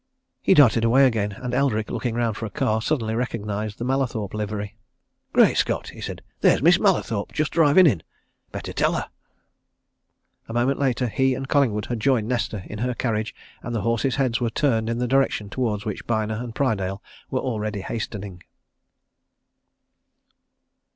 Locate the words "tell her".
8.73-9.09